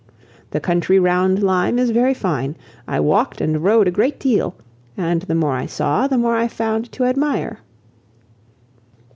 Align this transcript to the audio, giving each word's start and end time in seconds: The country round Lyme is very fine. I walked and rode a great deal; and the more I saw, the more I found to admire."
The 0.49 0.59
country 0.59 0.97
round 0.97 1.43
Lyme 1.43 1.77
is 1.77 1.91
very 1.91 2.15
fine. 2.15 2.55
I 2.87 2.99
walked 2.99 3.39
and 3.39 3.63
rode 3.63 3.87
a 3.87 3.91
great 3.91 4.19
deal; 4.19 4.55
and 4.97 5.21
the 5.21 5.35
more 5.35 5.53
I 5.53 5.67
saw, 5.67 6.07
the 6.07 6.17
more 6.17 6.35
I 6.35 6.47
found 6.47 6.91
to 6.93 7.03
admire." 7.03 7.59